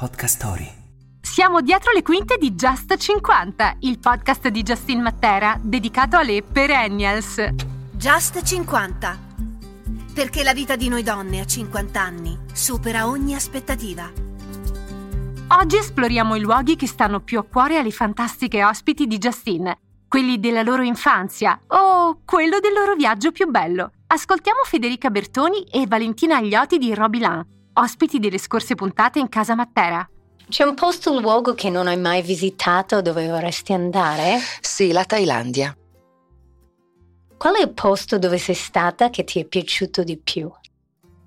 [0.00, 0.66] Podcast Story.
[1.20, 7.46] Siamo dietro le quinte di Just 50, il podcast di Justin Matera dedicato alle perennials.
[7.90, 9.18] Just 50.
[10.14, 14.10] Perché la vita di noi donne a 50 anni supera ogni aspettativa.
[15.48, 19.70] Oggi esploriamo i luoghi che stanno più a cuore alle fantastiche ospiti di Justin,
[20.08, 23.92] quelli della loro infanzia o quello del loro viaggio più bello.
[24.06, 30.08] Ascoltiamo Federica Bertoni e Valentina Aglioti di Robilan ospiti delle scorse puntate in casa Matera.
[30.48, 34.38] C'è un posto luogo che non hai mai visitato dove vorresti andare?
[34.60, 35.74] Sì, la Thailandia.
[37.36, 40.50] Qual è il posto dove sei stata che ti è piaciuto di più?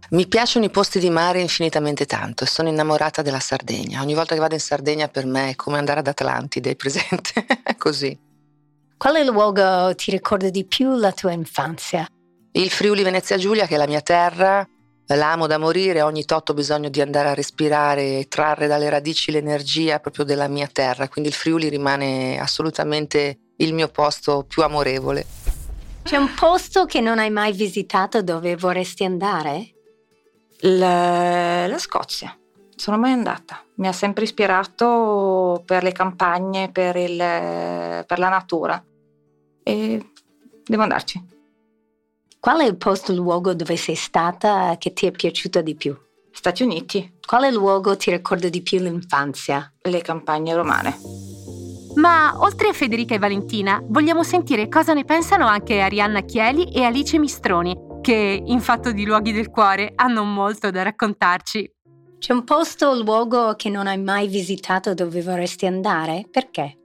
[0.10, 4.02] Mi piacciono i posti di mare infinitamente tanto e sono innamorata della Sardegna.
[4.02, 7.46] Ogni volta che vado in Sardegna per me è come andare ad Atlantide, è presente?
[7.78, 8.16] Così.
[8.98, 12.06] Quale luogo ti ricorda di più la tua infanzia?
[12.52, 14.68] Il Friuli Venezia Giulia, che è la mia terra,
[15.08, 19.32] L'amo da morire, ogni tot ho bisogno di andare a respirare e trarre dalle radici
[19.32, 25.26] l'energia proprio della mia terra, quindi il Friuli rimane assolutamente il mio posto più amorevole.
[26.04, 29.74] C'è un posto che non hai mai visitato dove vorresti andare?
[30.62, 32.38] La, la Scozia.
[32.76, 33.64] Sono mai andata.
[33.76, 38.84] Mi ha sempre ispirato per le campagne, per, il, per la natura.
[39.64, 40.12] E
[40.66, 41.33] devo andarci.
[42.44, 45.98] Qual è il posto, il luogo dove sei stata che ti è piaciuto di più?
[46.30, 47.20] Stati Uniti.
[47.26, 49.72] Quale luogo ti ricorda di più l'infanzia?
[49.82, 50.98] Le campagne romane.
[51.96, 56.84] Ma oltre a Federica e Valentina, vogliamo sentire cosa ne pensano anche Arianna Chieli e
[56.84, 61.72] Alice Mistroni, che in fatto di luoghi del cuore hanno molto da raccontarci.
[62.20, 66.28] C'è un posto o luogo che non hai mai visitato dove vorresti andare?
[66.30, 66.80] Perché?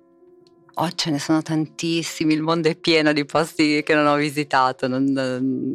[0.80, 4.86] Oh, ce ne sono tantissimi, il mondo è pieno di posti che non ho visitato,
[4.86, 5.72] non, non,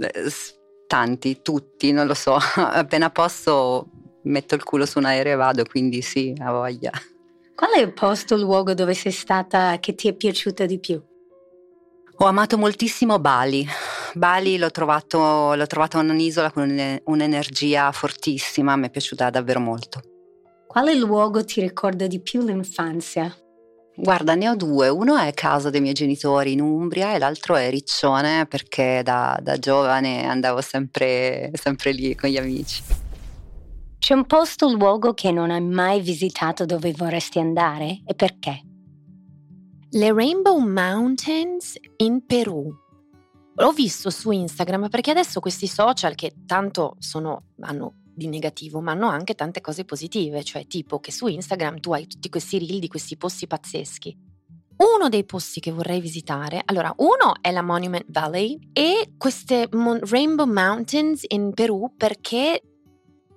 [0.87, 2.37] tanti, tutti, non lo so.
[2.55, 3.89] Appena posso
[4.23, 6.91] metto il culo su un aereo e vado, quindi sì, ha voglia.
[7.53, 11.01] Qual è il posto, il luogo dove sei stata che ti è piaciuta di più?
[12.17, 13.67] Ho amato moltissimo Bali.
[14.13, 20.01] Bali l'ho trovato, l'ho trovato un'isola con un'energia fortissima, mi è piaciuta davvero molto.
[20.65, 23.35] Quale luogo ti ricorda di più l'infanzia?
[23.95, 24.89] Guarda, ne ho due.
[24.89, 29.57] Uno è casa dei miei genitori in Umbria e l'altro è Riccione perché da, da
[29.57, 32.81] giovane andavo sempre, sempre lì con gli amici.
[33.99, 38.61] C'è un posto o luogo che non hai mai visitato dove vorresti andare e perché?
[39.91, 42.67] Le Rainbow Mountains in Perù.
[43.55, 48.91] L'ho visto su Instagram perché adesso questi social che tanto sono, hanno di negativo, ma
[48.91, 52.79] hanno anche tante cose positive, cioè tipo che su Instagram tu hai tutti questi reel
[52.79, 54.31] di questi posti pazzeschi.
[54.75, 59.99] Uno dei posti che vorrei visitare, allora, uno è la Monument Valley e queste Mon-
[60.01, 62.61] Rainbow Mountains in Perù perché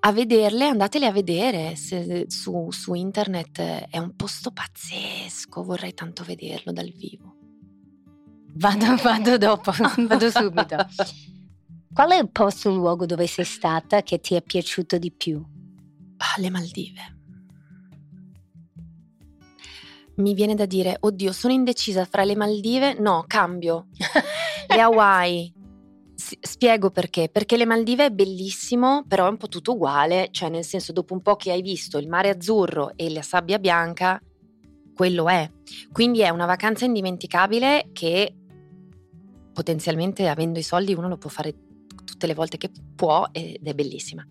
[0.01, 3.61] a vederle, andatele a vedere se, su, su internet,
[3.91, 7.35] è un posto pazzesco, vorrei tanto vederlo dal vivo.
[8.55, 9.73] Vado, vado dopo,
[10.07, 10.77] vado subito.
[11.97, 15.43] Qual è il posto, il luogo dove sei stata che ti è piaciuto di più?
[16.19, 17.17] Ah, le Maldive.
[20.17, 22.99] Mi viene da dire, oddio, sono indecisa fra le Maldive.
[23.01, 23.87] No, cambio.
[24.69, 25.55] le Hawaii.
[26.15, 27.31] Spiego perché.
[27.31, 30.29] Perché le Maldive è bellissimo, però è un po' tutto uguale.
[30.31, 33.59] Cioè, nel senso, dopo un po' che hai visto il mare azzurro e la sabbia
[33.59, 34.21] bianca,
[34.95, 35.51] quello è.
[35.93, 38.35] Quindi è una vacanza indimenticabile che
[39.55, 41.55] potenzialmente avendo i soldi uno lo può fare
[42.07, 44.27] tutte le volte che può ed è bellissima.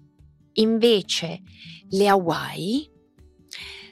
[0.53, 1.41] Invece
[1.90, 2.90] le Hawaii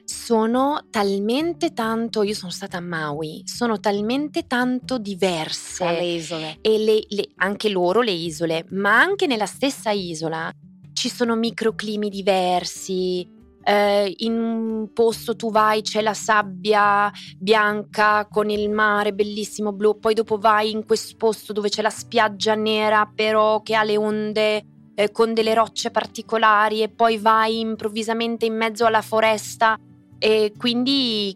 [0.06, 5.86] sono talmente tanto, io sono stata a Maui, sono talmente tanto diverse.
[5.86, 6.58] Le isole.
[6.62, 10.52] E le, le, anche loro le isole, ma anche nella stessa isola
[10.94, 13.28] ci sono microclimi diversi,
[13.64, 20.00] eh, in un posto tu vai c'è la sabbia bianca con il mare bellissimo blu,
[20.00, 23.98] poi dopo vai in questo posto dove c'è la spiaggia nera però che ha le
[23.98, 24.66] onde
[24.96, 29.80] eh, con delle rocce particolari e poi vai improvvisamente in mezzo alla foresta
[30.20, 31.36] e quindi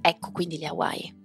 [0.00, 1.18] ecco quindi le Hawaii.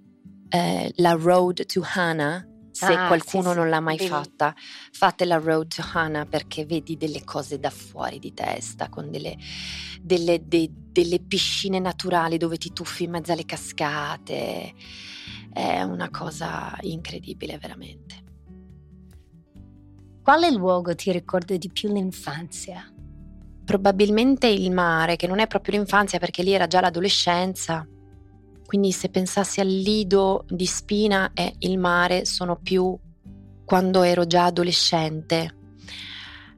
[0.50, 2.46] Eh, la Road to Hana
[2.76, 4.08] se ah, qualcuno sì, non l'ha mai sì.
[4.08, 4.54] fatta,
[4.92, 9.38] fate la Road to Hana perché vedi delle cose da fuori di testa, con delle,
[10.02, 14.74] delle, de, delle piscine naturali dove ti tuffi in mezzo alle cascate.
[15.54, 18.24] È una cosa incredibile, veramente.
[20.22, 22.94] Quale luogo ti ricorda di più l'infanzia?
[23.64, 27.88] Probabilmente il mare, che non è proprio l'infanzia perché lì era già l'adolescenza,
[28.66, 32.98] quindi se pensassi al lido di spina e il mare sono più
[33.64, 35.56] quando ero già adolescente.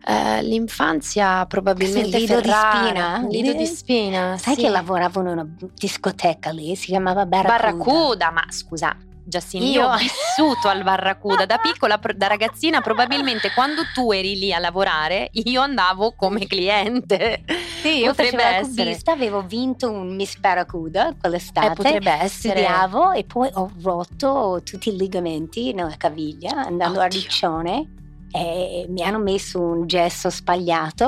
[0.09, 2.81] Eh, l'infanzia probabilmente Lido di Ferrara.
[2.81, 3.27] Spina?
[3.29, 4.61] Lido di Spina, Sai sì.
[4.61, 7.57] che lavoravo in una discoteca lì, si chiamava Barracuda.
[7.57, 8.95] Barracuda, ma scusa,
[9.25, 14.53] Giacine, io ho vissuto al Barracuda da piccola, da ragazzina, probabilmente quando tu eri lì
[14.53, 17.43] a lavorare, io andavo come cliente.
[17.81, 18.83] Sì, io Potrebbe facevo essere.
[18.85, 21.67] cubista, avevo vinto un Miss Barracuda quell'estate.
[21.67, 22.59] Eh, potrebbe essere.
[22.61, 27.19] Studiavo e poi ho rotto tutti i legamenti nella caviglia andando a Oddio.
[27.19, 27.87] Riccione
[28.31, 31.05] e mi hanno messo un gesso spagliato,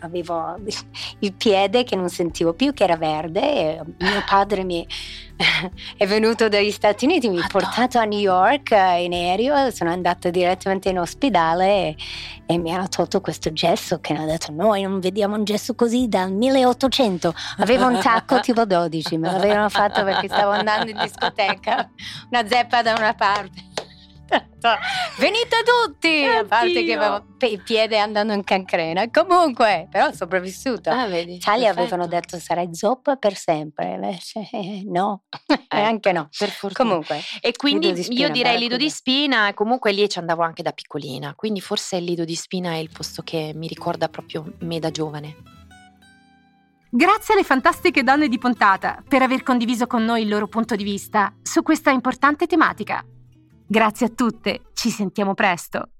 [0.00, 0.56] avevo
[1.18, 4.86] il piede che non sentivo più che era verde mio padre mi
[5.96, 10.30] è venuto dagli Stati Uniti, mi ha portato a New York in aereo, sono andata
[10.30, 11.96] direttamente in ospedale e,
[12.46, 16.08] e mi hanno tolto questo gesso che hanno detto noi non vediamo un gesso così
[16.08, 21.90] dal 1800, avevo un tacco tipo 12, me l'avevano fatto perché stavo andando in discoteca,
[22.30, 23.65] una zeppa da una parte.
[25.18, 26.24] Venite tutti!
[26.24, 27.00] A parte che Oddio.
[27.00, 29.08] avevo il piede andando in cancrena.
[29.10, 30.90] Comunque, però ho sopravvissuto.
[30.90, 31.38] Ah, vedi?
[31.38, 31.68] Perfetto.
[31.68, 36.28] avevano detto sarai zoppa per sempre, invece eh, no, e Ecco, anche no.
[36.36, 36.88] Per fortuna.
[36.88, 38.90] Comunque, E quindi di Spina, io direi Lido di.
[38.90, 42.72] Spina e comunque lì ci andavo anche da piccolina, quindi forse il Lido di Spina
[42.72, 45.36] è il posto che mi ricorda proprio me da giovane.
[46.88, 50.84] Grazie alle fantastiche donne di puntata per aver condiviso con noi il loro punto di
[50.84, 53.04] vista su questa importante tematica.
[53.68, 55.95] Grazie a tutte, ci sentiamo presto.